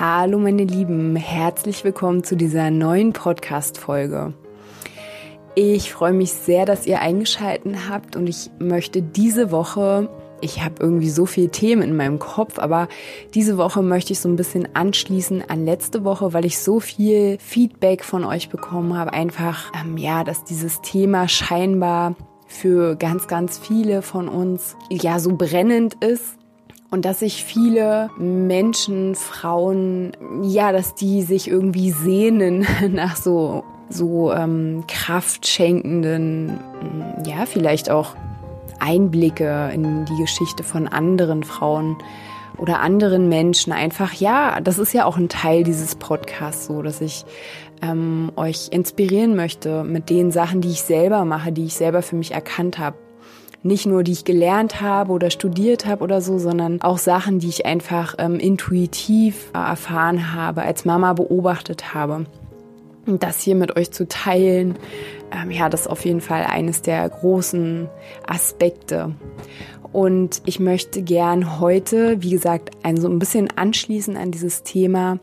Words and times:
Hallo 0.00 0.38
meine 0.38 0.62
Lieben, 0.62 1.16
herzlich 1.16 1.82
willkommen 1.82 2.22
zu 2.22 2.36
dieser 2.36 2.70
neuen 2.70 3.12
Podcast-Folge. 3.12 4.32
Ich 5.56 5.92
freue 5.92 6.12
mich 6.12 6.32
sehr, 6.32 6.66
dass 6.66 6.86
ihr 6.86 7.00
eingeschaltet 7.00 7.74
habt 7.90 8.14
und 8.14 8.28
ich 8.28 8.48
möchte 8.60 9.02
diese 9.02 9.50
Woche, 9.50 10.08
ich 10.40 10.62
habe 10.62 10.76
irgendwie 10.78 11.10
so 11.10 11.26
viele 11.26 11.48
Themen 11.48 11.82
in 11.82 11.96
meinem 11.96 12.20
Kopf, 12.20 12.60
aber 12.60 12.86
diese 13.34 13.58
Woche 13.58 13.82
möchte 13.82 14.12
ich 14.12 14.20
so 14.20 14.28
ein 14.28 14.36
bisschen 14.36 14.68
anschließen 14.72 15.50
an 15.50 15.64
letzte 15.64 16.04
Woche, 16.04 16.32
weil 16.32 16.44
ich 16.44 16.60
so 16.60 16.78
viel 16.78 17.36
Feedback 17.40 18.04
von 18.04 18.24
euch 18.24 18.50
bekommen 18.50 18.96
habe. 18.96 19.12
Einfach, 19.12 19.72
ähm, 19.82 19.96
ja, 19.96 20.22
dass 20.22 20.44
dieses 20.44 20.80
Thema 20.80 21.26
scheinbar 21.26 22.14
für 22.46 22.94
ganz, 22.94 23.26
ganz 23.26 23.58
viele 23.58 24.02
von 24.02 24.28
uns 24.28 24.76
ja 24.90 25.18
so 25.18 25.34
brennend 25.36 25.94
ist 26.04 26.37
und 26.90 27.04
dass 27.04 27.20
sich 27.20 27.44
viele 27.44 28.10
Menschen, 28.18 29.14
Frauen, 29.14 30.12
ja, 30.42 30.72
dass 30.72 30.94
die 30.94 31.22
sich 31.22 31.48
irgendwie 31.48 31.90
sehnen 31.90 32.66
nach 32.90 33.16
so 33.16 33.64
so 33.90 34.32
ähm, 34.34 34.84
kraftschenkenden, 34.86 36.60
ja, 37.24 37.46
vielleicht 37.46 37.90
auch 37.90 38.14
Einblicke 38.80 39.70
in 39.72 40.04
die 40.04 40.16
Geschichte 40.16 40.62
von 40.62 40.88
anderen 40.88 41.42
Frauen 41.42 41.96
oder 42.58 42.80
anderen 42.80 43.30
Menschen. 43.30 43.72
Einfach, 43.72 44.12
ja, 44.12 44.60
das 44.60 44.78
ist 44.78 44.92
ja 44.92 45.06
auch 45.06 45.16
ein 45.16 45.30
Teil 45.30 45.64
dieses 45.64 45.94
Podcasts, 45.94 46.66
so 46.66 46.82
dass 46.82 47.00
ich 47.00 47.24
ähm, 47.80 48.30
euch 48.36 48.68
inspirieren 48.72 49.36
möchte 49.36 49.84
mit 49.84 50.10
den 50.10 50.32
Sachen, 50.32 50.60
die 50.60 50.70
ich 50.70 50.82
selber 50.82 51.24
mache, 51.24 51.50
die 51.50 51.64
ich 51.64 51.74
selber 51.74 52.02
für 52.02 52.16
mich 52.16 52.32
erkannt 52.32 52.78
habe 52.78 52.96
nicht 53.68 53.86
nur 53.86 54.02
die 54.02 54.12
ich 54.12 54.24
gelernt 54.24 54.80
habe 54.80 55.12
oder 55.12 55.30
studiert 55.30 55.86
habe 55.86 56.02
oder 56.02 56.20
so, 56.20 56.38
sondern 56.38 56.82
auch 56.82 56.98
Sachen, 56.98 57.38
die 57.38 57.48
ich 57.48 57.66
einfach 57.66 58.16
ähm, 58.18 58.40
intuitiv 58.40 59.50
äh, 59.54 59.58
erfahren 59.58 60.34
habe, 60.34 60.62
als 60.62 60.84
Mama 60.84 61.12
beobachtet 61.12 61.94
habe. 61.94 62.26
Und 63.06 63.22
das 63.22 63.40
hier 63.40 63.54
mit 63.54 63.76
euch 63.76 63.90
zu 63.90 64.08
teilen, 64.08 64.76
ähm, 65.32 65.50
ja, 65.50 65.68
das 65.68 65.82
ist 65.82 65.86
auf 65.86 66.04
jeden 66.04 66.20
Fall 66.20 66.44
eines 66.44 66.82
der 66.82 67.08
großen 67.08 67.88
Aspekte. 68.26 69.14
Und 69.92 70.42
ich 70.44 70.60
möchte 70.60 71.02
gern 71.02 71.60
heute, 71.60 72.22
wie 72.22 72.30
gesagt, 72.30 72.70
ein 72.82 72.98
so 72.98 73.08
ein 73.08 73.18
bisschen 73.18 73.48
anschließen 73.56 74.16
an 74.16 74.30
dieses 74.30 74.62
Thema, 74.62 75.18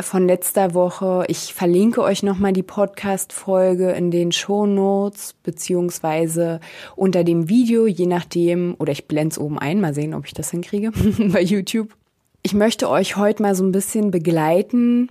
von 0.00 0.26
letzter 0.26 0.74
Woche. 0.74 1.24
Ich 1.28 1.54
verlinke 1.54 2.02
euch 2.02 2.22
nochmal 2.22 2.52
die 2.52 2.62
Podcast-Folge 2.62 3.90
in 3.92 4.10
den 4.10 4.32
Show 4.32 4.66
Notes 4.66 5.34
beziehungsweise 5.42 6.60
unter 6.96 7.24
dem 7.24 7.48
Video, 7.48 7.86
je 7.86 8.06
nachdem, 8.06 8.74
oder 8.78 8.92
ich 8.92 9.06
blende 9.06 9.32
es 9.32 9.38
oben 9.38 9.58
ein, 9.58 9.80
mal 9.80 9.94
sehen, 9.94 10.14
ob 10.14 10.26
ich 10.26 10.34
das 10.34 10.50
hinkriege 10.50 10.92
bei 11.32 11.42
YouTube. 11.42 11.94
Ich 12.42 12.54
möchte 12.54 12.88
euch 12.88 13.16
heute 13.16 13.42
mal 13.42 13.54
so 13.54 13.64
ein 13.64 13.72
bisschen 13.72 14.10
begleiten 14.10 15.08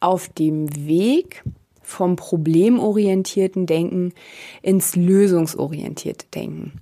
auf 0.00 0.28
dem 0.28 0.86
Weg 0.86 1.42
vom 1.82 2.16
problemorientierten 2.16 3.66
Denken 3.66 4.12
ins 4.62 4.96
lösungsorientierte 4.96 6.26
Denken. 6.34 6.80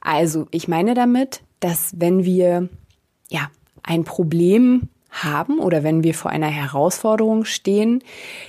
Also, 0.00 0.46
ich 0.50 0.68
meine 0.68 0.94
damit, 0.94 1.42
dass 1.60 1.94
wenn 1.96 2.24
wir 2.24 2.68
ja 3.30 3.50
ein 3.82 4.04
Problem 4.04 4.88
haben 5.22 5.58
oder 5.58 5.82
wenn 5.82 6.02
wir 6.02 6.14
vor 6.14 6.30
einer 6.30 6.48
Herausforderung 6.48 7.44
stehen, 7.44 8.02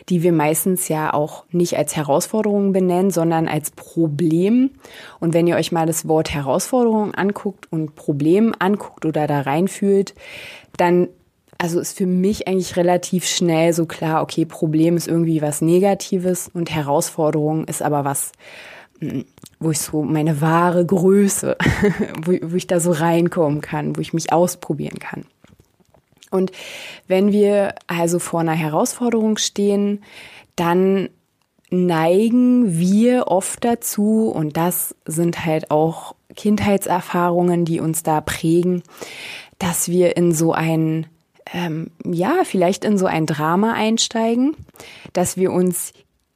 die 0.09 0.23
wir 0.23 0.33
meistens 0.33 0.87
ja 0.87 1.13
auch 1.13 1.45
nicht 1.51 1.77
als 1.77 1.95
Herausforderung 1.95 2.73
benennen, 2.73 3.11
sondern 3.11 3.47
als 3.47 3.71
Problem. 3.71 4.71
Und 5.19 5.33
wenn 5.33 5.47
ihr 5.47 5.55
euch 5.55 5.71
mal 5.71 5.85
das 5.85 6.07
Wort 6.07 6.33
Herausforderung 6.33 7.13
anguckt 7.13 7.71
und 7.71 7.95
Problem 7.95 8.53
anguckt 8.57 9.05
oder 9.05 9.27
da 9.27 9.41
reinfühlt, 9.41 10.15
dann 10.77 11.07
also 11.57 11.79
ist 11.79 11.97
für 11.97 12.05
mich 12.05 12.47
eigentlich 12.47 12.75
relativ 12.75 13.25
schnell 13.25 13.71
so 13.71 13.85
klar, 13.85 14.21
okay, 14.21 14.45
Problem 14.45 14.97
ist 14.97 15.07
irgendwie 15.07 15.41
was 15.41 15.61
Negatives 15.61 16.49
und 16.53 16.69
Herausforderung 16.69 17.65
ist 17.65 17.81
aber 17.81 18.03
was, 18.03 18.33
hm, 18.99 19.25
wo 19.59 19.71
ich 19.71 19.79
so 19.79 20.03
meine 20.03 20.41
wahre 20.41 20.85
Größe, 20.85 21.55
wo, 22.23 22.33
wo 22.41 22.55
ich 22.55 22.67
da 22.67 22.79
so 22.79 22.91
reinkommen 22.91 23.61
kann, 23.61 23.95
wo 23.95 24.01
ich 24.01 24.13
mich 24.13 24.33
ausprobieren 24.33 24.99
kann. 24.99 25.23
Und 26.35 26.51
wenn 27.07 27.31
wir 27.31 27.75
also 27.88 28.19
vor 28.19 28.41
einer 28.41 28.53
Herausforderung 28.53 29.38
stehen, 29.38 30.03
dann 30.56 31.09
neigen 31.69 32.78
wir 32.78 33.28
oft 33.28 33.63
dazu, 33.66 34.29
und 34.29 34.57
das 34.57 34.95
sind 35.06 35.45
halt 35.45 35.72
auch 35.72 36.16
Kindheitserfahrungen, 36.35 37.66
die 37.66 37.79
uns 37.79 38.03
da 38.03 38.22
prägen, 38.22 38.84
dass 39.59 39.90
wir 39.90 40.18
in 40.18 40.31
so 40.31 40.53
ein, 40.53 41.07
ähm, 41.53 41.91
ja, 42.06 42.44
vielleicht 42.44 42.85
in 42.85 42.97
so 42.97 43.06
ein 43.06 43.25
Drama 43.25 43.74
einsteigen, 43.74 44.56
dass 45.13 45.38
wir 45.38 45.51
uns 45.51 45.94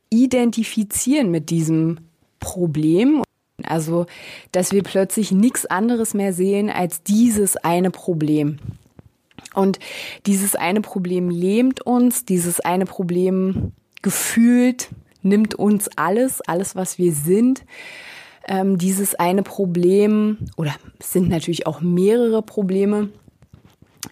identifizieren 0.09 1.32
mit 1.32 1.50
diesem 1.50 2.00
Problem. 2.40 3.24
Also, 3.64 4.06
dass 4.52 4.72
wir 4.72 4.84
plötzlich 4.84 5.32
nichts 5.32 5.66
anderes 5.66 6.14
mehr 6.14 6.34
sehen 6.34 6.70
als 6.70 7.04
dieses 7.04 7.58
eine 7.58 7.92
Problem. 7.92 8.58
Und 9.59 9.80
dieses 10.25 10.56
eine 10.56 10.81
Problem 10.81 11.30
lähmt 11.30 11.86
uns, 11.86 12.25
dieses 12.25 12.59
eine 12.62 12.86
Problem 12.86 13.74
gefühlt 14.02 14.90
nimmt 15.22 15.56
uns 15.56 15.90
alles, 15.97 16.42
alles, 16.42 16.75
was 16.75 16.97
wir 16.97 17.12
sind. 17.12 17.66
Ähm, 18.47 18.78
dieses 18.78 19.16
eine 19.16 19.44
Problem, 19.44 20.38
oder 20.56 20.74
es 20.97 21.12
sind 21.12 21.30
natürlich 21.30 21.68
auch 21.68 21.81
mehrere 21.81 22.42
Probleme, 22.42 23.09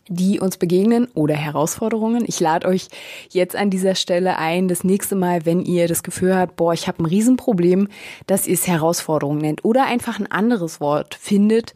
die 0.09 0.39
uns 0.39 0.57
begegnen 0.57 1.07
oder 1.13 1.33
Herausforderungen. 1.35 2.25
Ich 2.27 2.39
lade 2.39 2.67
euch 2.67 2.89
jetzt 3.29 3.55
an 3.55 3.69
dieser 3.69 3.95
Stelle 3.95 4.37
ein, 4.37 4.67
das 4.67 4.83
nächste 4.83 5.15
Mal, 5.15 5.45
wenn 5.45 5.61
ihr 5.61 5.87
das 5.87 6.03
Gefühl 6.03 6.35
habt, 6.35 6.57
boah, 6.57 6.73
ich 6.73 6.87
habe 6.87 7.01
ein 7.01 7.05
Riesenproblem, 7.05 7.87
dass 8.25 8.47
ihr 8.47 8.53
es 8.53 8.67
Herausforderung 8.67 9.37
nennt 9.37 9.63
oder 9.63 9.85
einfach 9.85 10.19
ein 10.19 10.29
anderes 10.29 10.81
Wort 10.81 11.15
findet, 11.15 11.73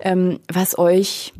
ähm, 0.00 0.40
was 0.52 0.78
euch 0.78 1.32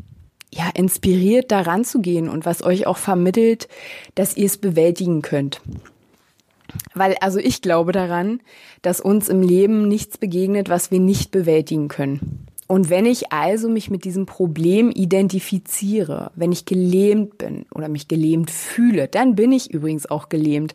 ja, 0.55 0.69
inspiriert, 0.73 1.51
daran 1.51 1.83
zu 1.83 2.01
gehen 2.01 2.29
und 2.29 2.45
was 2.45 2.63
euch 2.63 2.87
auch 2.87 2.97
vermittelt, 2.97 3.67
dass 4.15 4.37
ihr 4.37 4.45
es 4.45 4.57
bewältigen 4.57 5.21
könnt. 5.21 5.61
Weil, 6.93 7.15
also 7.19 7.39
ich 7.39 7.61
glaube 7.61 7.91
daran, 7.91 8.39
dass 8.81 9.01
uns 9.01 9.27
im 9.27 9.41
Leben 9.41 9.87
nichts 9.87 10.17
begegnet, 10.17 10.69
was 10.69 10.91
wir 10.91 10.99
nicht 10.99 11.31
bewältigen 11.31 11.89
können. 11.89 12.47
Und 12.67 12.89
wenn 12.89 13.05
ich 13.05 13.31
also 13.31 13.69
mich 13.69 13.91
mit 13.91 14.05
diesem 14.05 14.25
Problem 14.25 14.89
identifiziere, 14.89 16.31
wenn 16.35 16.51
ich 16.51 16.65
gelähmt 16.65 17.37
bin 17.37 17.65
oder 17.73 17.89
mich 17.89 18.07
gelähmt 18.07 18.49
fühle, 18.49 19.07
dann 19.07 19.35
bin 19.35 19.51
ich 19.51 19.71
übrigens 19.71 20.09
auch 20.09 20.29
gelähmt. 20.29 20.73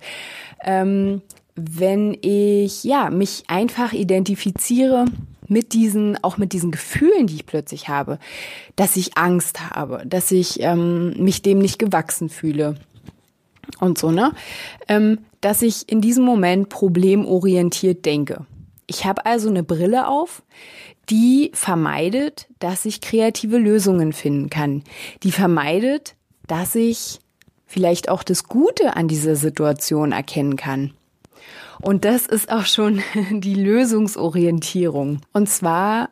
Ähm, 0.62 1.22
wenn 1.56 2.16
ich 2.20 2.84
ja 2.84 3.10
mich 3.10 3.44
einfach 3.48 3.92
identifiziere 3.92 5.06
mit 5.50 5.72
diesen, 5.72 6.22
auch 6.22 6.38
mit 6.38 6.52
diesen 6.52 6.70
Gefühlen, 6.70 7.26
die 7.26 7.34
ich 7.34 7.46
plötzlich 7.46 7.88
habe, 7.88 8.18
dass 8.76 8.96
ich 8.96 9.18
Angst 9.18 9.70
habe, 9.70 10.02
dass 10.06 10.30
ich 10.30 10.60
ähm, 10.60 11.14
mich 11.22 11.42
dem 11.42 11.58
nicht 11.58 11.78
gewachsen 11.78 12.28
fühle 12.28 12.76
und 13.80 13.98
so, 13.98 14.10
ne? 14.10 14.32
Ähm, 14.88 15.18
dass 15.40 15.62
ich 15.62 15.90
in 15.90 16.00
diesem 16.00 16.24
Moment 16.24 16.68
problemorientiert 16.68 18.04
denke. 18.04 18.46
Ich 18.86 19.04
habe 19.04 19.26
also 19.26 19.48
eine 19.48 19.62
Brille 19.62 20.06
auf, 20.08 20.42
die 21.08 21.50
vermeidet, 21.54 22.46
dass 22.58 22.84
ich 22.84 23.00
kreative 23.00 23.58
Lösungen 23.58 24.12
finden 24.12 24.50
kann. 24.50 24.82
Die 25.22 25.32
vermeidet, 25.32 26.14
dass 26.46 26.74
ich 26.74 27.20
vielleicht 27.66 28.08
auch 28.08 28.22
das 28.22 28.44
Gute 28.44 28.96
an 28.96 29.08
dieser 29.08 29.36
Situation 29.36 30.12
erkennen 30.12 30.56
kann. 30.56 30.92
Und 31.80 32.04
das 32.04 32.26
ist 32.26 32.50
auch 32.50 32.66
schon 32.66 33.02
die 33.30 33.54
Lösungsorientierung. 33.54 35.20
Und 35.32 35.48
zwar 35.48 36.10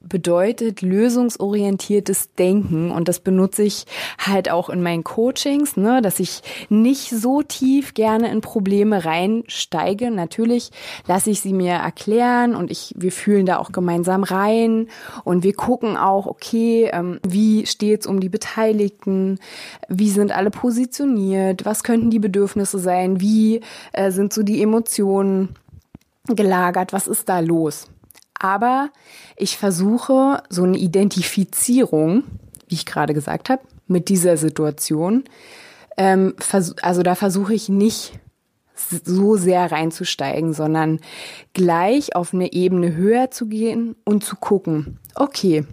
bedeutet 0.00 0.80
lösungsorientiertes 0.80 2.34
Denken. 2.34 2.90
Und 2.90 3.08
das 3.08 3.20
benutze 3.20 3.64
ich 3.64 3.84
halt 4.18 4.50
auch 4.50 4.70
in 4.70 4.82
meinen 4.82 5.02
Coachings, 5.02 5.76
ne, 5.76 6.00
dass 6.00 6.20
ich 6.20 6.42
nicht 6.68 7.10
so 7.10 7.42
tief 7.42 7.94
gerne 7.94 8.30
in 8.30 8.40
Probleme 8.40 9.04
reinsteige. 9.04 10.10
Natürlich 10.10 10.70
lasse 11.06 11.30
ich 11.30 11.40
sie 11.40 11.52
mir 11.52 11.72
erklären 11.72 12.54
und 12.54 12.70
ich, 12.70 12.94
wir 12.96 13.10
fühlen 13.10 13.46
da 13.46 13.58
auch 13.58 13.72
gemeinsam 13.72 14.22
rein. 14.22 14.88
Und 15.24 15.42
wir 15.42 15.54
gucken 15.54 15.96
auch, 15.96 16.26
okay, 16.26 16.90
ähm, 16.92 17.18
wie 17.26 17.66
steht's 17.66 18.06
um 18.06 18.20
die 18.20 18.28
Beteiligten, 18.28 19.38
wie 19.88 20.10
sind 20.10 20.30
alle 20.30 20.50
positioniert, 20.50 21.64
was 21.64 21.82
könnten 21.82 22.10
die 22.10 22.20
Bedürfnisse 22.20 22.78
sein, 22.78 23.20
wie 23.20 23.62
äh, 23.92 24.12
sind 24.12 24.32
so 24.32 24.42
die 24.42 24.62
Emotionen 24.62 25.56
gelagert, 26.28 26.92
was 26.92 27.08
ist 27.08 27.28
da 27.28 27.40
los? 27.40 27.88
Aber 28.38 28.90
ich 29.36 29.56
versuche 29.56 30.42
so 30.48 30.62
eine 30.62 30.78
Identifizierung, 30.78 32.24
wie 32.68 32.74
ich 32.74 32.86
gerade 32.86 33.14
gesagt 33.14 33.50
habe, 33.50 33.62
mit 33.86 34.08
dieser 34.08 34.36
Situation. 34.36 35.24
Ähm, 35.96 36.34
also 36.82 37.02
da 37.02 37.14
versuche 37.14 37.54
ich 37.54 37.68
nicht 37.68 38.18
so 39.04 39.36
sehr 39.36 39.70
reinzusteigen, 39.70 40.52
sondern 40.52 41.00
gleich 41.52 42.14
auf 42.14 42.32
eine 42.32 42.52
Ebene 42.52 42.94
höher 42.94 43.30
zu 43.30 43.46
gehen 43.46 43.96
und 44.04 44.24
zu 44.24 44.36
gucken, 44.36 44.98
okay, 45.14 45.64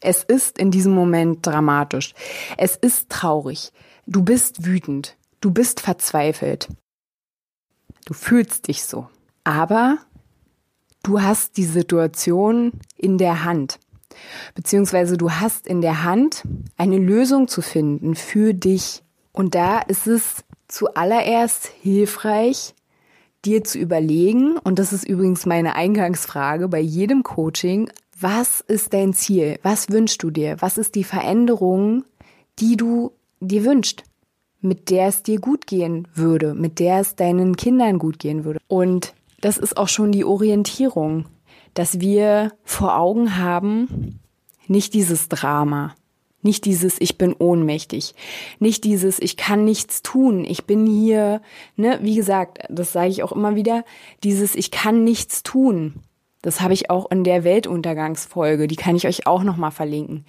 es 0.00 0.22
ist 0.22 0.58
in 0.58 0.70
diesem 0.70 0.92
Moment 0.92 1.44
dramatisch, 1.44 2.14
es 2.56 2.76
ist 2.76 3.08
traurig, 3.08 3.72
du 4.06 4.22
bist 4.22 4.64
wütend, 4.64 5.16
du 5.40 5.50
bist 5.50 5.80
verzweifelt, 5.80 6.68
du 8.04 8.14
fühlst 8.14 8.68
dich 8.68 8.84
so, 8.84 9.08
aber 9.42 9.98
du 11.06 11.22
hast 11.22 11.56
die 11.56 11.64
Situation 11.64 12.72
in 12.96 13.16
der 13.16 13.44
Hand. 13.44 13.78
Beziehungsweise 14.54 15.16
du 15.16 15.30
hast 15.30 15.66
in 15.66 15.80
der 15.80 16.02
Hand, 16.02 16.42
eine 16.76 16.98
Lösung 16.98 17.48
zu 17.48 17.62
finden 17.62 18.14
für 18.16 18.54
dich. 18.54 19.02
Und 19.32 19.54
da 19.54 19.78
ist 19.78 20.06
es 20.06 20.44
zuallererst 20.66 21.70
hilfreich, 21.80 22.74
dir 23.44 23.62
zu 23.62 23.78
überlegen, 23.78 24.56
und 24.58 24.78
das 24.80 24.92
ist 24.92 25.06
übrigens 25.06 25.46
meine 25.46 25.76
Eingangsfrage 25.76 26.66
bei 26.66 26.80
jedem 26.80 27.22
Coaching, 27.22 27.90
was 28.18 28.60
ist 28.62 28.92
dein 28.92 29.12
Ziel? 29.12 29.60
Was 29.62 29.90
wünschst 29.90 30.22
du 30.22 30.30
dir? 30.30 30.56
Was 30.60 30.78
ist 30.78 30.94
die 30.94 31.04
Veränderung, 31.04 32.04
die 32.58 32.76
du 32.76 33.12
dir 33.40 33.64
wünschst? 33.64 34.02
mit 34.62 34.90
der 34.90 35.08
es 35.08 35.22
dir 35.22 35.38
gut 35.38 35.66
gehen 35.68 36.08
würde, 36.14 36.54
mit 36.54 36.80
der 36.80 36.98
es 37.00 37.14
deinen 37.14 37.56
Kindern 37.56 37.98
gut 38.00 38.18
gehen 38.18 38.44
würde. 38.44 38.58
Und 38.66 39.14
das 39.40 39.58
ist 39.58 39.76
auch 39.76 39.88
schon 39.88 40.12
die 40.12 40.24
Orientierung, 40.24 41.26
dass 41.74 42.00
wir 42.00 42.52
vor 42.64 42.96
Augen 42.96 43.36
haben, 43.38 44.20
nicht 44.66 44.94
dieses 44.94 45.28
Drama, 45.28 45.94
nicht 46.42 46.64
dieses 46.64 47.00
Ich 47.00 47.18
bin 47.18 47.34
ohnmächtig, 47.34 48.14
nicht 48.58 48.84
dieses 48.84 49.18
Ich 49.18 49.36
kann 49.36 49.64
nichts 49.64 50.02
tun, 50.02 50.44
ich 50.44 50.64
bin 50.64 50.86
hier, 50.86 51.42
ne, 51.76 51.98
wie 52.02 52.14
gesagt, 52.14 52.58
das 52.70 52.92
sage 52.92 53.10
ich 53.10 53.22
auch 53.22 53.32
immer 53.32 53.54
wieder, 53.54 53.84
dieses 54.24 54.54
Ich 54.54 54.70
kann 54.70 55.04
nichts 55.04 55.42
tun. 55.42 56.02
Das 56.42 56.60
habe 56.60 56.74
ich 56.74 56.90
auch 56.90 57.10
in 57.10 57.24
der 57.24 57.42
Weltuntergangsfolge, 57.42 58.68
die 58.68 58.76
kann 58.76 58.94
ich 58.94 59.08
euch 59.08 59.26
auch 59.26 59.42
noch 59.42 59.56
mal 59.56 59.72
verlinken. 59.72 60.24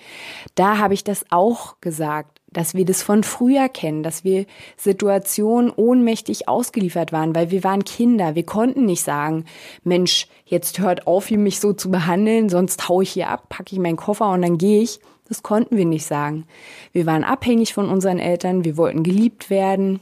Da 0.55 0.79
habe 0.79 0.95
ich 0.95 1.03
das 1.03 1.25
auch 1.29 1.79
gesagt 1.79 2.36
dass 2.57 2.73
wir 2.73 2.85
das 2.85 3.03
von 3.03 3.23
früher 3.23 3.69
kennen, 3.69 4.01
dass 4.01 4.23
wir 4.23 4.47
Situationen 4.77 5.69
ohnmächtig 5.69 6.47
ausgeliefert 6.47 7.11
waren, 7.11 7.35
weil 7.35 7.51
wir 7.51 7.63
waren 7.63 7.85
Kinder. 7.85 8.33
Wir 8.33 8.47
konnten 8.47 8.85
nicht 8.85 9.03
sagen, 9.03 9.45
Mensch, 9.83 10.27
jetzt 10.43 10.79
hört 10.79 11.05
auf, 11.05 11.27
hier 11.27 11.37
mich 11.37 11.59
so 11.59 11.73
zu 11.73 11.91
behandeln, 11.91 12.49
sonst 12.49 12.89
hau 12.89 13.01
ich 13.01 13.11
hier 13.11 13.29
ab, 13.29 13.47
packe 13.49 13.73
ich 13.75 13.79
meinen 13.79 13.95
Koffer 13.95 14.31
und 14.31 14.41
dann 14.41 14.57
gehe 14.57 14.81
ich. 14.81 14.99
Das 15.27 15.43
konnten 15.43 15.77
wir 15.77 15.85
nicht 15.85 16.07
sagen. 16.07 16.47
Wir 16.93 17.05
waren 17.05 17.23
abhängig 17.23 17.75
von 17.75 17.89
unseren 17.89 18.17
Eltern, 18.17 18.65
wir 18.65 18.75
wollten 18.75 19.03
geliebt 19.03 19.51
werden. 19.51 19.99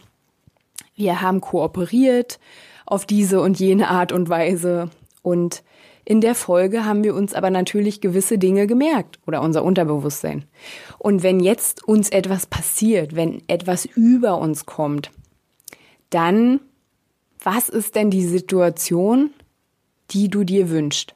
Wir 0.96 1.22
haben 1.22 1.42
kooperiert 1.42 2.40
auf 2.86 3.06
diese 3.06 3.42
und 3.42 3.60
jene 3.60 3.90
Art 3.90 4.13
und 4.13 4.30
Weise 4.30 4.92
und 5.24 5.62
in 6.06 6.22
der 6.22 6.36
Folge 6.36 6.86
haben 6.86 7.04
wir 7.04 7.16
uns 7.16 7.34
aber 7.34 7.50
natürlich 7.50 8.00
gewisse 8.00 8.38
Dinge 8.38 8.68
gemerkt 8.68 9.19
oder 9.25 9.42
unser 9.42 9.63
Unterbewusstsein. 9.63 10.46
Und 11.00 11.24
wenn 11.24 11.40
jetzt 11.40 11.84
uns 11.84 12.10
etwas 12.10 12.46
passiert, 12.46 13.16
wenn 13.16 13.42
etwas 13.48 13.86
über 13.86 14.38
uns 14.38 14.66
kommt, 14.68 15.12
dann 16.12 16.60
was 17.44 17.69
ist 17.69 17.96
denn 17.96 18.10
die 18.10 18.25
Situation, 18.25 19.30
die 20.12 20.30
du 20.30 20.44
dir 20.44 20.69
wünschst? 20.72 21.13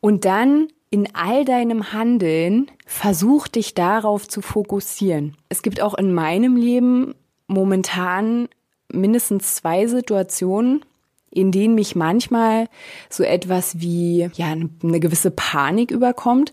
Und 0.00 0.24
dann 0.24 0.68
in 0.88 1.14
all 1.14 1.44
deinem 1.44 1.92
Handeln 1.92 2.70
versuch 2.86 3.46
dich 3.48 3.74
darauf 3.74 4.26
zu 4.26 4.40
fokussieren. 4.40 5.36
Es 5.48 5.62
gibt 5.62 5.80
auch 5.80 5.94
in 5.94 6.12
meinem 6.14 6.56
Leben 6.56 7.14
momentan 7.46 8.48
mindestens 8.90 9.54
zwei 9.54 9.86
Situationen, 9.86 10.84
in 11.32 11.50
denen 11.52 11.74
mich 11.74 11.96
manchmal 11.96 12.68
so 13.08 13.24
etwas 13.24 13.80
wie 13.80 14.30
ja 14.34 14.46
eine 14.46 15.00
gewisse 15.00 15.30
Panik 15.30 15.90
überkommt, 15.90 16.52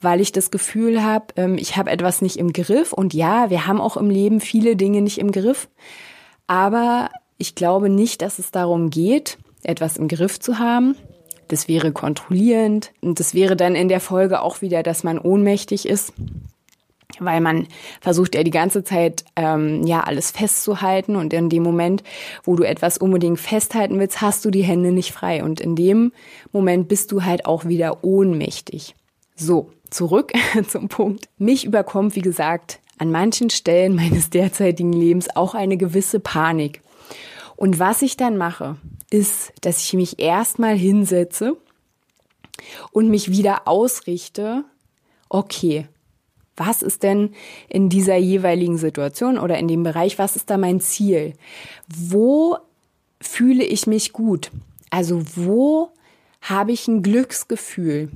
weil 0.00 0.20
ich 0.20 0.32
das 0.32 0.50
Gefühl 0.50 1.02
habe, 1.02 1.26
ähm, 1.36 1.56
ich 1.58 1.76
habe 1.76 1.90
etwas 1.90 2.22
nicht 2.22 2.36
im 2.36 2.52
Griff. 2.52 2.92
Und 2.92 3.14
ja, 3.14 3.50
wir 3.50 3.66
haben 3.66 3.80
auch 3.80 3.96
im 3.96 4.10
Leben 4.10 4.40
viele 4.40 4.76
Dinge 4.76 5.02
nicht 5.02 5.18
im 5.18 5.32
Griff, 5.32 5.68
aber 6.46 7.10
ich 7.38 7.54
glaube 7.54 7.88
nicht, 7.88 8.22
dass 8.22 8.38
es 8.38 8.50
darum 8.50 8.90
geht, 8.90 9.38
etwas 9.62 9.96
im 9.96 10.08
Griff 10.08 10.38
zu 10.38 10.58
haben. 10.58 10.96
Das 11.48 11.66
wäre 11.66 11.90
kontrollierend. 11.90 12.92
Und 13.00 13.18
das 13.18 13.34
wäre 13.34 13.56
dann 13.56 13.74
in 13.74 13.88
der 13.88 14.00
Folge 14.00 14.40
auch 14.42 14.60
wieder, 14.60 14.82
dass 14.82 15.02
man 15.02 15.18
ohnmächtig 15.18 15.88
ist 15.88 16.12
weil 17.20 17.40
man 17.40 17.66
versucht 18.00 18.34
ja 18.34 18.42
die 18.42 18.50
ganze 18.50 18.84
Zeit 18.84 19.24
ähm, 19.36 19.86
ja 19.86 20.00
alles 20.00 20.30
festzuhalten 20.30 21.16
und 21.16 21.32
in 21.32 21.48
dem 21.48 21.62
Moment, 21.62 22.02
wo 22.44 22.56
du 22.56 22.64
etwas 22.64 22.98
unbedingt 22.98 23.38
festhalten 23.38 23.98
willst, 23.98 24.20
hast 24.20 24.44
du 24.44 24.50
die 24.50 24.62
Hände 24.62 24.92
nicht 24.92 25.12
frei 25.12 25.44
und 25.44 25.60
in 25.60 25.76
dem 25.76 26.12
Moment 26.52 26.88
bist 26.88 27.12
du 27.12 27.24
halt 27.24 27.46
auch 27.46 27.64
wieder 27.64 28.02
ohnmächtig. 28.04 28.94
So, 29.36 29.70
zurück 29.90 30.32
zum 30.68 30.88
Punkt. 30.88 31.28
Mich 31.38 31.64
überkommt, 31.64 32.16
wie 32.16 32.22
gesagt, 32.22 32.80
an 32.98 33.10
manchen 33.10 33.50
Stellen 33.50 33.94
meines 33.94 34.30
derzeitigen 34.30 34.92
Lebens 34.92 35.34
auch 35.34 35.54
eine 35.54 35.76
gewisse 35.76 36.20
Panik. 36.20 36.82
Und 37.56 37.78
was 37.78 38.02
ich 38.02 38.16
dann 38.16 38.36
mache, 38.36 38.76
ist, 39.10 39.52
dass 39.62 39.82
ich 39.82 39.92
mich 39.94 40.18
erstmal 40.18 40.76
hinsetze 40.76 41.56
und 42.92 43.08
mich 43.08 43.30
wieder 43.30 43.66
ausrichte, 43.66 44.64
okay, 45.28 45.86
was 46.56 46.82
ist 46.82 47.02
denn 47.02 47.34
in 47.68 47.88
dieser 47.88 48.16
jeweiligen 48.16 48.78
Situation 48.78 49.38
oder 49.38 49.58
in 49.58 49.68
dem 49.68 49.82
Bereich, 49.82 50.18
was 50.18 50.36
ist 50.36 50.50
da 50.50 50.58
mein 50.58 50.80
Ziel? 50.80 51.34
Wo 51.88 52.56
fühle 53.20 53.64
ich 53.64 53.86
mich 53.86 54.12
gut? 54.12 54.50
Also 54.90 55.22
wo 55.36 55.90
habe 56.40 56.72
ich 56.72 56.88
ein 56.88 57.02
Glücksgefühl? 57.02 58.10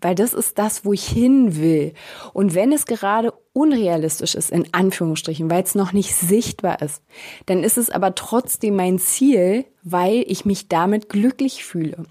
Weil 0.00 0.14
das 0.14 0.34
ist 0.34 0.58
das, 0.58 0.84
wo 0.84 0.92
ich 0.92 1.06
hin 1.06 1.56
will. 1.56 1.94
Und 2.34 2.54
wenn 2.54 2.70
es 2.70 2.84
gerade 2.84 3.32
unrealistisch 3.54 4.34
ist, 4.34 4.50
in 4.50 4.68
Anführungsstrichen, 4.72 5.50
weil 5.50 5.62
es 5.62 5.74
noch 5.74 5.92
nicht 5.92 6.14
sichtbar 6.14 6.82
ist, 6.82 7.02
dann 7.46 7.64
ist 7.64 7.78
es 7.78 7.88
aber 7.88 8.14
trotzdem 8.14 8.76
mein 8.76 8.98
Ziel, 8.98 9.64
weil 9.82 10.22
ich 10.26 10.44
mich 10.44 10.68
damit 10.68 11.08
glücklich 11.08 11.64
fühle. 11.64 12.04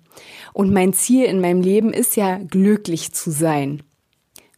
Und 0.53 0.73
mein 0.73 0.93
Ziel 0.93 1.25
in 1.25 1.41
meinem 1.41 1.61
Leben 1.61 1.93
ist 1.93 2.15
ja, 2.15 2.39
glücklich 2.39 3.13
zu 3.13 3.29
sein. 3.29 3.83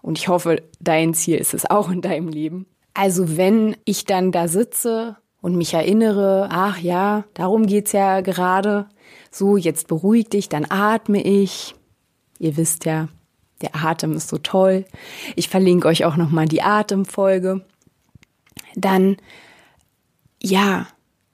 Und 0.01 0.17
ich 0.17 0.27
hoffe, 0.27 0.61
dein 0.79 1.13
Ziel 1.13 1.37
ist 1.37 1.53
es 1.53 1.69
auch 1.69 1.89
in 1.89 2.01
deinem 2.01 2.27
Leben. 2.27 2.65
Also 2.93 3.37
wenn 3.37 3.75
ich 3.85 4.05
dann 4.05 4.31
da 4.31 4.47
sitze 4.47 5.17
und 5.41 5.55
mich 5.55 5.73
erinnere, 5.73 6.49
ach 6.51 6.79
ja, 6.79 7.25
darum 7.33 7.65
geht's 7.65 7.91
ja 7.91 8.21
gerade, 8.21 8.87
so 9.31 9.57
jetzt 9.57 9.87
beruhig 9.87 10.29
dich, 10.29 10.49
dann 10.49 10.65
atme 10.69 11.21
ich. 11.21 11.75
Ihr 12.39 12.57
wisst 12.57 12.85
ja, 12.85 13.07
der 13.61 13.75
Atem 13.75 14.13
ist 14.13 14.29
so 14.29 14.37
toll. 14.37 14.85
Ich 15.35 15.49
verlinke 15.49 15.87
euch 15.87 16.05
auch 16.05 16.15
nochmal 16.15 16.47
die 16.47 16.61
Atemfolge. 16.61 17.65
Dann, 18.75 19.17
ja, 20.41 20.87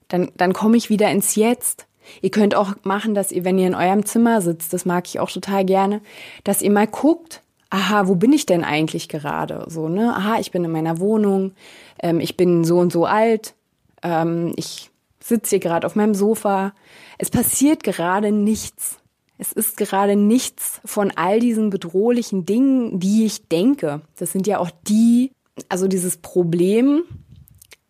dann, 0.08 0.30
dann 0.36 0.52
komme 0.52 0.76
ich 0.76 0.90
wieder 0.90 1.10
ins 1.10 1.34
Jetzt. 1.34 1.86
Ihr 2.20 2.30
könnt 2.30 2.54
auch 2.54 2.74
machen, 2.82 3.14
dass 3.14 3.32
ihr, 3.32 3.44
wenn 3.44 3.58
ihr 3.58 3.66
in 3.66 3.74
eurem 3.74 4.04
Zimmer 4.04 4.40
sitzt, 4.40 4.72
das 4.72 4.84
mag 4.84 5.06
ich 5.06 5.20
auch 5.20 5.30
total 5.30 5.64
gerne, 5.64 6.02
dass 6.44 6.62
ihr 6.62 6.70
mal 6.70 6.86
guckt, 6.86 7.42
aha, 7.74 8.06
wo 8.06 8.14
bin 8.14 8.32
ich 8.32 8.46
denn 8.46 8.62
eigentlich 8.62 9.08
gerade? 9.08 9.64
So, 9.68 9.88
ne? 9.88 10.14
Aha, 10.14 10.38
ich 10.38 10.52
bin 10.52 10.64
in 10.64 10.70
meiner 10.70 11.00
Wohnung, 11.00 11.52
ähm, 12.00 12.20
ich 12.20 12.36
bin 12.36 12.64
so 12.64 12.78
und 12.78 12.92
so 12.92 13.04
alt, 13.04 13.54
ähm, 14.02 14.52
ich 14.56 14.90
sitze 15.20 15.50
hier 15.50 15.58
gerade 15.58 15.86
auf 15.86 15.96
meinem 15.96 16.14
Sofa. 16.14 16.72
Es 17.18 17.30
passiert 17.30 17.82
gerade 17.82 18.30
nichts. 18.30 18.98
Es 19.38 19.52
ist 19.52 19.76
gerade 19.76 20.14
nichts 20.14 20.80
von 20.84 21.10
all 21.16 21.40
diesen 21.40 21.70
bedrohlichen 21.70 22.46
Dingen, 22.46 23.00
die 23.00 23.24
ich 23.24 23.48
denke. 23.48 24.02
Das 24.16 24.30
sind 24.30 24.46
ja 24.46 24.58
auch 24.58 24.70
die, 24.86 25.32
also 25.68 25.88
dieses 25.88 26.18
Problem, 26.18 27.02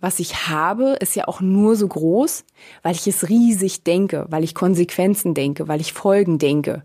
was 0.05 0.21
ich 0.21 0.49
habe, 0.49 0.97
ist 1.01 1.17
ja 1.17 1.27
auch 1.27 1.41
nur 1.41 1.77
so 1.77 1.89
groß, 1.89 2.45
weil 2.83 2.95
ich 2.95 3.07
es 3.07 3.29
riesig 3.31 3.85
denke, 3.85 4.27
weil 4.29 4.45
ich 4.45 4.55
Konsequenzen 4.55 5.33
denke, 5.33 5.67
weil 5.67 5.81
ich 5.81 5.95
Folgen 5.95 6.39
denke, 6.39 6.83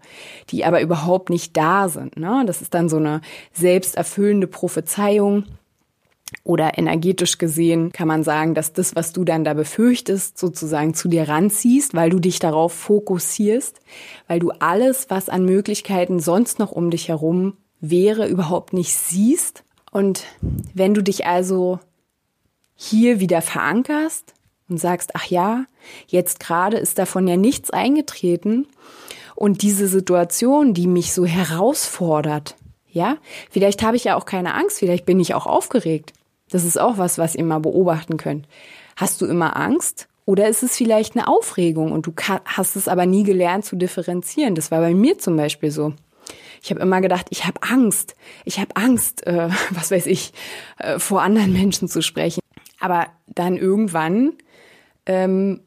die 0.50 0.64
aber 0.64 0.80
überhaupt 0.82 1.30
nicht 1.30 1.58
da 1.58 1.90
sind. 1.90 2.18
Ne? 2.18 2.44
Das 2.48 2.62
ist 2.62 2.74
dann 2.74 2.88
so 2.88 2.96
eine 2.96 3.20
selbsterfüllende 3.54 4.48
Prophezeiung. 4.48 5.44
Oder 6.44 6.78
energetisch 6.78 7.40
gesehen 7.40 7.92
kann 7.92 8.08
man 8.08 8.24
sagen, 8.24 8.54
dass 8.54 8.72
das, 8.72 8.96
was 8.96 9.14
du 9.14 9.26
dann 9.26 9.44
da 9.44 9.56
befürchtest, 9.56 10.38
sozusagen 10.38 10.94
zu 10.94 11.10
dir 11.10 11.28
ranziehst, 11.28 11.96
weil 11.96 12.12
du 12.12 12.20
dich 12.20 12.38
darauf 12.38 12.72
fokussierst, 12.72 13.80
weil 14.28 14.40
du 14.40 14.52
alles, 14.52 15.10
was 15.10 15.28
an 15.28 15.44
Möglichkeiten 15.44 16.20
sonst 16.20 16.60
noch 16.60 16.72
um 16.72 16.92
dich 16.92 17.10
herum 17.10 17.58
wäre, 17.82 18.28
überhaupt 18.28 18.74
nicht 18.74 18.94
siehst. 18.94 19.64
Und 19.92 20.24
wenn 20.76 20.94
du 20.94 21.02
dich 21.02 21.26
also 21.26 21.80
hier 22.82 23.20
wieder 23.20 23.42
verankerst 23.42 24.34
und 24.70 24.80
sagst, 24.80 25.12
ach 25.14 25.26
ja, 25.26 25.66
jetzt 26.08 26.40
gerade 26.40 26.78
ist 26.78 26.98
davon 26.98 27.28
ja 27.28 27.36
nichts 27.36 27.72
eingetreten 27.72 28.68
und 29.36 29.64
diese 29.64 29.90
Situation, 29.90 30.74
die 30.74 30.88
mich 30.88 31.12
so 31.12 31.26
herausfordert, 31.26 32.56
ja, 32.90 33.18
vielleicht 33.52 33.84
habe 33.84 33.98
ich 33.98 34.06
ja 34.06 34.16
auch 34.16 34.26
keine 34.26 34.54
Angst, 34.54 34.80
vielleicht 34.80 35.06
bin 35.06 35.20
ich 35.20 35.34
auch 35.34 35.46
aufgeregt. 35.46 36.14
Das 36.52 36.64
ist 36.64 36.80
auch 36.80 36.98
was, 36.98 37.18
was 37.18 37.36
ihr 37.36 37.44
mal 37.44 37.60
beobachten 37.60 38.16
könnt. 38.16 38.48
Hast 38.96 39.20
du 39.20 39.26
immer 39.26 39.58
Angst 39.58 40.08
oder 40.26 40.48
ist 40.48 40.64
es 40.64 40.78
vielleicht 40.78 41.18
eine 41.18 41.28
Aufregung 41.28 41.92
und 41.92 42.08
du 42.08 42.14
hast 42.46 42.78
es 42.78 42.88
aber 42.88 43.06
nie 43.06 43.24
gelernt 43.24 43.66
zu 43.66 43.76
differenzieren? 43.76 44.56
Das 44.56 44.72
war 44.72 44.80
bei 44.80 44.94
mir 44.94 45.20
zum 45.20 45.36
Beispiel 45.36 45.70
so. 45.70 45.94
Ich 46.62 46.70
habe 46.72 46.80
immer 46.80 47.02
gedacht, 47.02 47.28
ich 47.30 47.46
habe 47.46 47.62
Angst. 47.62 48.16
Ich 48.46 48.60
habe 48.60 48.76
Angst, 48.76 49.28
äh, 49.28 49.50
was 49.72 49.92
weiß 49.92 50.06
ich, 50.06 50.32
äh, 50.78 50.98
vor 50.98 51.22
anderen 51.22 51.52
Menschen 51.52 51.90
zu 51.90 52.02
sprechen. 52.02 52.40
Aber 52.80 53.08
dann 53.28 53.58
irgendwann 53.58 54.34
ähm, 55.06 55.62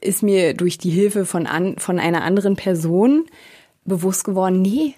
ist 0.00 0.22
mir 0.22 0.54
durch 0.54 0.78
die 0.78 0.90
Hilfe 0.90 1.26
von, 1.26 1.46
an, 1.46 1.78
von 1.78 1.98
einer 1.98 2.22
anderen 2.22 2.56
Person 2.56 3.26
bewusst 3.84 4.24
geworden, 4.24 4.62
nee, 4.62 4.94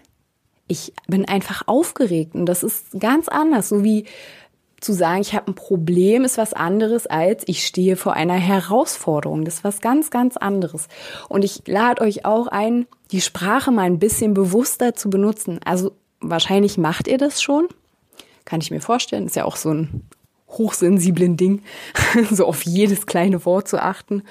ich 0.68 0.92
bin 1.06 1.26
einfach 1.26 1.62
aufgeregt 1.66 2.34
und 2.34 2.46
das 2.46 2.62
ist 2.62 2.98
ganz 2.98 3.28
anders, 3.28 3.68
so 3.68 3.84
wie 3.84 4.04
zu 4.80 4.92
sagen, 4.92 5.20
ich 5.20 5.34
habe 5.34 5.50
ein 5.50 5.54
Problem, 5.54 6.24
ist 6.24 6.38
was 6.38 6.52
anderes 6.52 7.06
als 7.06 7.44
ich 7.46 7.66
stehe 7.66 7.96
vor 7.96 8.12
einer 8.12 8.34
Herausforderung. 8.34 9.44
Das 9.44 9.54
ist 9.54 9.64
was 9.64 9.80
ganz, 9.80 10.10
ganz 10.10 10.36
anderes. 10.36 10.88
Und 11.28 11.44
ich 11.44 11.62
lade 11.66 12.02
euch 12.02 12.26
auch 12.26 12.46
ein, 12.46 12.86
die 13.10 13.22
Sprache 13.22 13.70
mal 13.70 13.84
ein 13.84 13.98
bisschen 13.98 14.34
bewusster 14.34 14.94
zu 14.94 15.08
benutzen. 15.08 15.60
Also 15.64 15.92
wahrscheinlich 16.20 16.76
macht 16.76 17.08
ihr 17.08 17.16
das 17.16 17.40
schon. 17.40 17.68
Kann 18.44 18.60
ich 18.60 18.70
mir 18.70 18.80
vorstellen. 18.80 19.26
Ist 19.26 19.36
ja 19.36 19.44
auch 19.44 19.56
so 19.56 19.70
ein 19.70 20.02
hochsensiblen 20.48 21.36
Ding, 21.36 21.62
so 22.30 22.46
auf 22.46 22.62
jedes 22.62 23.06
kleine 23.06 23.44
Wort 23.44 23.68
zu 23.68 23.82
achten. 23.82 24.22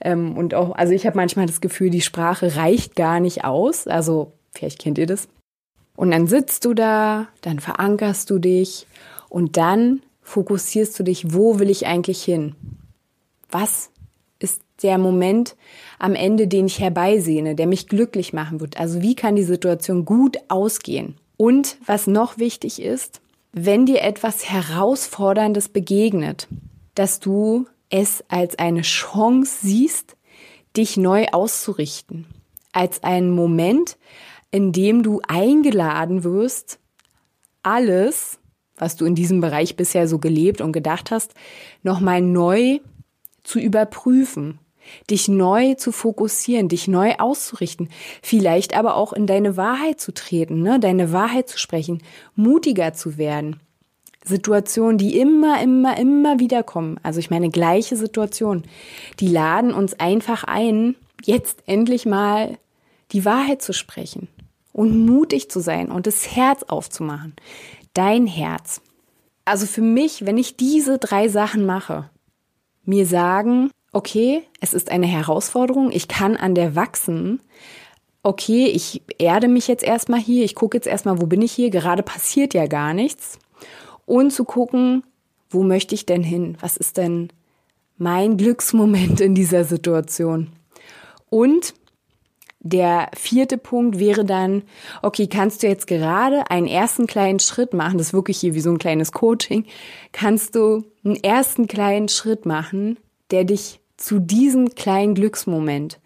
Ähm, 0.00 0.36
und 0.36 0.54
auch, 0.54 0.72
also 0.72 0.92
ich 0.92 1.06
habe 1.06 1.16
manchmal 1.16 1.46
das 1.46 1.60
Gefühl, 1.60 1.90
die 1.90 2.00
Sprache 2.00 2.56
reicht 2.56 2.96
gar 2.96 3.20
nicht 3.20 3.44
aus. 3.44 3.86
Also 3.86 4.32
vielleicht 4.52 4.78
kennt 4.78 4.98
ihr 4.98 5.06
das. 5.06 5.28
Und 5.96 6.10
dann 6.12 6.26
sitzt 6.26 6.64
du 6.64 6.72
da, 6.72 7.28
dann 7.42 7.60
verankerst 7.60 8.30
du 8.30 8.38
dich 8.38 8.86
und 9.28 9.56
dann 9.56 10.00
fokussierst 10.22 10.98
du 10.98 11.02
dich, 11.02 11.34
wo 11.34 11.58
will 11.58 11.68
ich 11.68 11.86
eigentlich 11.86 12.22
hin? 12.22 12.54
Was 13.50 13.90
ist 14.38 14.62
der 14.82 14.96
Moment 14.96 15.56
am 15.98 16.14
Ende, 16.14 16.46
den 16.46 16.66
ich 16.66 16.80
herbeisehne, 16.80 17.54
der 17.54 17.66
mich 17.66 17.86
glücklich 17.86 18.32
machen 18.32 18.60
wird? 18.60 18.78
Also 18.78 19.02
wie 19.02 19.14
kann 19.14 19.36
die 19.36 19.42
Situation 19.42 20.04
gut 20.04 20.38
ausgehen? 20.48 21.16
Und 21.36 21.76
was 21.84 22.06
noch 22.06 22.38
wichtig 22.38 22.80
ist, 22.80 23.20
wenn 23.52 23.86
dir 23.86 24.02
etwas 24.02 24.48
Herausforderndes 24.48 25.68
begegnet, 25.68 26.48
dass 26.94 27.20
du 27.20 27.66
es 27.88 28.24
als 28.28 28.58
eine 28.58 28.82
Chance 28.82 29.58
siehst, 29.62 30.16
dich 30.76 30.96
neu 30.96 31.26
auszurichten, 31.32 32.26
als 32.72 33.02
einen 33.02 33.30
Moment, 33.30 33.98
in 34.50 34.72
dem 34.72 35.02
du 35.02 35.20
eingeladen 35.26 36.22
wirst, 36.22 36.78
alles, 37.62 38.38
was 38.76 38.96
du 38.96 39.04
in 39.04 39.14
diesem 39.14 39.40
Bereich 39.40 39.76
bisher 39.76 40.06
so 40.08 40.18
gelebt 40.18 40.60
und 40.60 40.72
gedacht 40.72 41.10
hast, 41.10 41.34
nochmal 41.82 42.20
neu 42.20 42.78
zu 43.42 43.58
überprüfen 43.58 44.58
dich 45.08 45.28
neu 45.28 45.74
zu 45.74 45.92
fokussieren, 45.92 46.68
dich 46.68 46.88
neu 46.88 47.14
auszurichten, 47.18 47.88
vielleicht 48.22 48.76
aber 48.76 48.96
auch 48.96 49.12
in 49.12 49.26
deine 49.26 49.56
Wahrheit 49.56 50.00
zu 50.00 50.12
treten, 50.12 50.62
ne? 50.62 50.80
deine 50.80 51.12
Wahrheit 51.12 51.48
zu 51.48 51.58
sprechen, 51.58 52.02
mutiger 52.34 52.92
zu 52.92 53.18
werden. 53.18 53.60
Situationen, 54.24 54.98
die 54.98 55.18
immer, 55.18 55.62
immer, 55.62 55.96
immer 55.98 56.38
wieder 56.38 56.62
kommen. 56.62 57.00
Also 57.02 57.20
ich 57.20 57.30
meine, 57.30 57.50
gleiche 57.50 57.96
Situation. 57.96 58.64
Die 59.18 59.28
laden 59.28 59.72
uns 59.72 59.98
einfach 59.98 60.44
ein, 60.44 60.94
jetzt 61.24 61.62
endlich 61.66 62.04
mal 62.04 62.58
die 63.12 63.24
Wahrheit 63.24 63.62
zu 63.62 63.72
sprechen 63.72 64.28
und 64.72 65.06
mutig 65.06 65.50
zu 65.50 65.60
sein 65.60 65.90
und 65.90 66.06
das 66.06 66.36
Herz 66.36 66.62
aufzumachen. 66.64 67.34
Dein 67.94 68.26
Herz. 68.26 68.82
Also 69.44 69.66
für 69.66 69.82
mich, 69.82 70.26
wenn 70.26 70.38
ich 70.38 70.56
diese 70.56 70.98
drei 70.98 71.28
Sachen 71.28 71.66
mache, 71.66 72.10
mir 72.84 73.06
sagen, 73.06 73.70
okay, 73.92 74.42
es 74.60 74.74
ist 74.74 74.90
eine 74.90 75.06
Herausforderung, 75.06 75.90
ich 75.90 76.08
kann 76.08 76.36
an 76.36 76.54
der 76.54 76.76
wachsen. 76.76 77.40
Okay, 78.22 78.66
ich 78.66 79.02
erde 79.18 79.48
mich 79.48 79.66
jetzt 79.66 79.82
erstmal 79.82 80.20
hier, 80.20 80.44
ich 80.44 80.54
gucke 80.54 80.76
jetzt 80.76 80.86
erstmal, 80.86 81.20
wo 81.20 81.26
bin 81.26 81.42
ich 81.42 81.52
hier, 81.52 81.70
gerade 81.70 82.02
passiert 82.02 82.54
ja 82.54 82.66
gar 82.66 82.92
nichts. 82.94 83.38
Und 84.06 84.32
zu 84.32 84.44
gucken, 84.44 85.04
wo 85.48 85.62
möchte 85.62 85.94
ich 85.94 86.06
denn 86.06 86.22
hin? 86.22 86.56
Was 86.60 86.76
ist 86.76 86.96
denn 86.96 87.32
mein 87.96 88.36
Glücksmoment 88.36 89.20
in 89.20 89.34
dieser 89.34 89.64
Situation? 89.64 90.50
Und 91.28 91.74
der 92.60 93.10
vierte 93.16 93.56
Punkt 93.56 93.98
wäre 93.98 94.24
dann, 94.24 94.62
okay, 95.00 95.26
kannst 95.26 95.62
du 95.62 95.66
jetzt 95.66 95.86
gerade 95.86 96.50
einen 96.50 96.66
ersten 96.66 97.06
kleinen 97.06 97.38
Schritt 97.38 97.72
machen, 97.72 97.96
das 97.96 98.08
ist 98.08 98.12
wirklich 98.12 98.38
hier 98.38 98.54
wie 98.54 98.60
so 98.60 98.70
ein 98.70 98.78
kleines 98.78 99.12
Coaching, 99.12 99.64
kannst 100.12 100.54
du 100.54 100.84
einen 101.02 101.16
ersten 101.16 101.66
kleinen 101.66 102.08
Schritt 102.08 102.44
machen, 102.44 102.98
der 103.30 103.44
dich 103.44 103.79
zu 104.00 104.18
diesem 104.18 104.74
kleinen 104.74 105.14
Glücksmoment, 105.14 106.00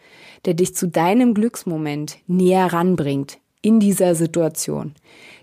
der 0.44 0.54
dich 0.54 0.74
zu 0.74 0.88
deinem 0.88 1.32
Glücksmoment 1.32 2.18
näher 2.26 2.72
ranbringt 2.72 3.38
in 3.62 3.80
dieser 3.80 4.14
Situation, 4.14 4.94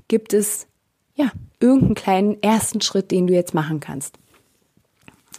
gibt 0.08 0.34
es 0.34 0.68
ja 1.16 1.32
irgendeinen 1.60 1.96
kleinen 1.96 2.44
ersten 2.44 2.82
Schritt, 2.82 3.10
den 3.10 3.26
du 3.28 3.34
jetzt 3.34 3.54
machen 3.54 3.80
kannst. 3.80 4.18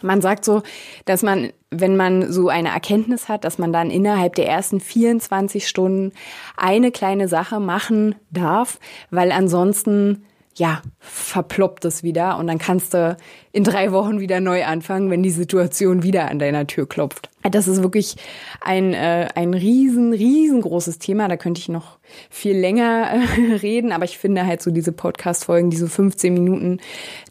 Man 0.01 0.21
sagt 0.21 0.43
so, 0.43 0.63
dass 1.05 1.21
man, 1.21 1.53
wenn 1.69 1.95
man 1.95 2.29
so 2.29 2.49
eine 2.49 2.69
Erkenntnis 2.69 3.29
hat, 3.29 3.45
dass 3.45 3.57
man 3.57 3.71
dann 3.71 3.89
innerhalb 3.89 4.35
der 4.35 4.49
ersten 4.49 4.81
24 4.81 5.67
Stunden 5.67 6.11
eine 6.57 6.91
kleine 6.91 7.29
Sache 7.29 7.61
machen 7.61 8.15
darf, 8.31 8.79
weil 9.11 9.31
ansonsten 9.31 10.25
ja, 10.55 10.81
verploppt 10.99 11.85
es 11.85 12.03
wieder 12.03 12.37
und 12.37 12.47
dann 12.47 12.59
kannst 12.59 12.93
du 12.93 13.17
in 13.51 13.63
drei 13.63 13.91
Wochen 13.91 14.19
wieder 14.19 14.39
neu 14.39 14.65
anfangen, 14.65 15.09
wenn 15.09 15.23
die 15.23 15.31
Situation 15.31 16.03
wieder 16.03 16.29
an 16.29 16.37
deiner 16.37 16.67
Tür 16.67 16.87
klopft. 16.87 17.29
Das 17.41 17.67
ist 17.67 17.81
wirklich 17.81 18.15
ein, 18.61 18.93
äh, 18.93 19.29
ein 19.35 19.53
riesen, 19.53 20.13
riesengroßes 20.13 20.99
Thema. 20.99 21.27
Da 21.27 21.37
könnte 21.37 21.59
ich 21.59 21.69
noch 21.69 21.97
viel 22.29 22.57
länger 22.57 23.09
äh, 23.13 23.53
reden, 23.61 23.91
aber 23.91 24.05
ich 24.05 24.17
finde 24.17 24.45
halt 24.45 24.61
so 24.61 24.71
diese 24.71 24.91
Podcast-Folgen, 24.91 25.69
die 25.69 25.77
so 25.77 25.87
15 25.87 26.33
Minuten 26.33 26.79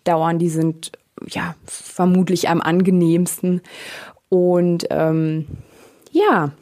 dauern, 0.05 0.39
die 0.39 0.51
sind 0.51 0.93
ja 1.29 1.55
vermutlich 1.65 2.49
am 2.49 2.61
angenehmsten. 2.61 3.63
Und 4.29 4.87
ähm, 4.91 5.47
ja, 6.11 6.53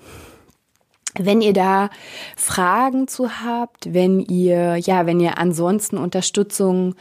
wenn 1.19 1.41
ihr 1.41 1.53
da 1.53 1.91
Fragen 2.37 3.09
zu 3.09 3.41
habt, 3.43 3.93
wenn 3.93 4.21
ihr, 4.21 4.77
ja, 4.77 5.07
wenn 5.07 5.21
ihr 5.21 5.39
ansonsten 5.39 5.99
Unterstützung 5.99 6.95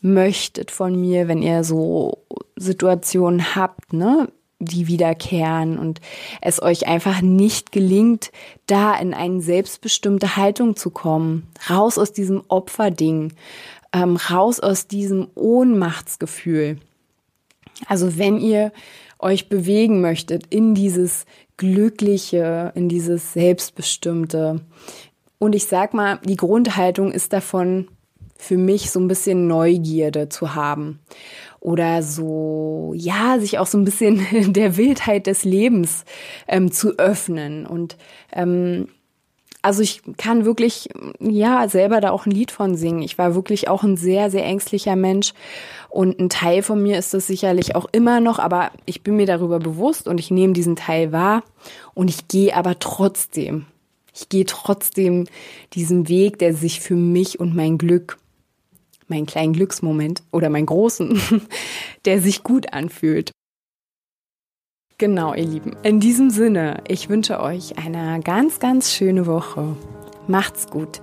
möchtet 0.00 0.70
von 0.70 1.00
mir, 1.00 1.28
wenn 1.28 1.42
ihr 1.42 1.62
so 1.62 2.18
Situationen 2.56 3.54
habt, 3.54 3.92
ne, 3.92 4.28
die 4.58 4.86
wiederkehren 4.86 5.78
und 5.78 6.00
es 6.40 6.62
euch 6.62 6.86
einfach 6.86 7.20
nicht 7.20 7.72
gelingt, 7.72 8.30
da 8.66 8.94
in 8.94 9.14
eine 9.14 9.40
selbstbestimmte 9.40 10.36
Haltung 10.36 10.76
zu 10.76 10.90
kommen, 10.90 11.48
raus 11.68 11.98
aus 11.98 12.12
diesem 12.12 12.42
Opferding, 12.48 13.32
ähm, 13.92 14.16
raus 14.16 14.60
aus 14.60 14.86
diesem 14.86 15.28
Ohnmachtsgefühl. 15.34 16.78
Also 17.86 18.18
wenn 18.18 18.38
ihr 18.38 18.72
euch 19.22 19.48
bewegen 19.48 20.00
möchtet 20.00 20.46
in 20.50 20.74
dieses 20.74 21.24
Glückliche, 21.56 22.72
in 22.74 22.88
dieses 22.88 23.32
Selbstbestimmte. 23.32 24.60
Und 25.38 25.54
ich 25.54 25.66
sag 25.66 25.94
mal, 25.94 26.18
die 26.24 26.36
Grundhaltung 26.36 27.12
ist 27.12 27.32
davon 27.32 27.88
für 28.36 28.56
mich 28.56 28.90
so 28.90 28.98
ein 28.98 29.08
bisschen 29.08 29.46
Neugierde 29.46 30.28
zu 30.28 30.54
haben 30.54 30.98
oder 31.60 32.02
so, 32.02 32.92
ja, 32.96 33.38
sich 33.38 33.58
auch 33.58 33.68
so 33.68 33.78
ein 33.78 33.84
bisschen 33.84 34.26
der 34.52 34.76
Wildheit 34.76 35.28
des 35.28 35.44
Lebens 35.44 36.04
ähm, 36.48 36.72
zu 36.72 36.98
öffnen 36.98 37.66
und 37.66 37.96
ähm, 38.32 38.88
also 39.62 39.80
ich 39.80 40.02
kann 40.16 40.44
wirklich, 40.44 40.88
ja, 41.20 41.68
selber 41.68 42.00
da 42.00 42.10
auch 42.10 42.26
ein 42.26 42.32
Lied 42.32 42.50
von 42.50 42.74
singen. 42.74 43.02
Ich 43.02 43.16
war 43.16 43.36
wirklich 43.36 43.68
auch 43.68 43.84
ein 43.84 43.96
sehr, 43.96 44.28
sehr 44.28 44.44
ängstlicher 44.44 44.96
Mensch. 44.96 45.34
Und 45.92 46.18
ein 46.18 46.30
Teil 46.30 46.62
von 46.62 46.82
mir 46.82 46.98
ist 46.98 47.12
das 47.12 47.26
sicherlich 47.26 47.76
auch 47.76 47.84
immer 47.92 48.20
noch, 48.20 48.38
aber 48.38 48.70
ich 48.86 49.02
bin 49.02 49.16
mir 49.16 49.26
darüber 49.26 49.58
bewusst 49.58 50.08
und 50.08 50.18
ich 50.18 50.30
nehme 50.30 50.54
diesen 50.54 50.74
Teil 50.74 51.12
wahr. 51.12 51.42
Und 51.92 52.08
ich 52.08 52.28
gehe 52.28 52.56
aber 52.56 52.78
trotzdem, 52.78 53.66
ich 54.14 54.30
gehe 54.30 54.46
trotzdem 54.46 55.26
diesen 55.74 56.08
Weg, 56.08 56.38
der 56.38 56.54
sich 56.54 56.80
für 56.80 56.94
mich 56.94 57.38
und 57.38 57.54
mein 57.54 57.76
Glück, 57.76 58.16
meinen 59.06 59.26
kleinen 59.26 59.52
Glücksmoment 59.52 60.22
oder 60.32 60.48
meinen 60.48 60.64
großen, 60.64 61.20
der 62.06 62.22
sich 62.22 62.42
gut 62.42 62.72
anfühlt. 62.72 63.30
Genau, 64.96 65.34
ihr 65.34 65.44
Lieben. 65.44 65.76
In 65.82 66.00
diesem 66.00 66.30
Sinne, 66.30 66.82
ich 66.88 67.10
wünsche 67.10 67.38
euch 67.38 67.76
eine 67.76 68.18
ganz, 68.20 68.60
ganz 68.60 68.94
schöne 68.94 69.26
Woche. 69.26 69.76
Macht's 70.26 70.68
gut. 70.68 71.02